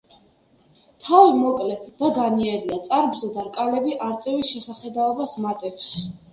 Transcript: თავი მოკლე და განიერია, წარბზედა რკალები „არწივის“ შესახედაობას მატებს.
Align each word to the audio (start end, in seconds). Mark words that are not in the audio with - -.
თავი 1.07 1.35
მოკლე 1.41 1.75
და 1.99 2.09
განიერია, 2.17 2.81
წარბზედა 2.89 3.47
რკალები 3.51 3.95
„არწივის“ 4.09 4.57
შესახედაობას 4.57 5.41
მატებს. 5.49 5.97